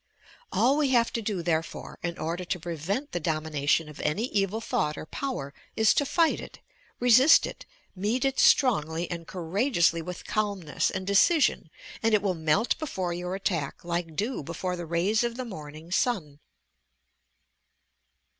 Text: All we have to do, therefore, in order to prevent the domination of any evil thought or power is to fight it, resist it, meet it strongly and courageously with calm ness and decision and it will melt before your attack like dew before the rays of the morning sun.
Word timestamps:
All 0.51 0.77
we 0.77 0.89
have 0.89 1.13
to 1.13 1.21
do, 1.21 1.43
therefore, 1.43 1.99
in 2.01 2.17
order 2.17 2.43
to 2.43 2.59
prevent 2.59 3.11
the 3.11 3.19
domination 3.19 3.87
of 3.87 3.99
any 3.99 4.23
evil 4.29 4.59
thought 4.59 4.97
or 4.97 5.05
power 5.05 5.53
is 5.75 5.93
to 5.93 6.07
fight 6.07 6.39
it, 6.41 6.57
resist 6.99 7.45
it, 7.45 7.67
meet 7.95 8.25
it 8.25 8.39
strongly 8.39 9.11
and 9.11 9.27
courageously 9.27 10.01
with 10.01 10.25
calm 10.25 10.63
ness 10.63 10.89
and 10.89 11.05
decision 11.05 11.69
and 12.01 12.15
it 12.15 12.23
will 12.23 12.33
melt 12.33 12.79
before 12.79 13.13
your 13.13 13.35
attack 13.35 13.85
like 13.85 14.15
dew 14.15 14.41
before 14.41 14.75
the 14.75 14.87
rays 14.87 15.23
of 15.23 15.37
the 15.37 15.45
morning 15.45 15.91
sun. 15.91 16.39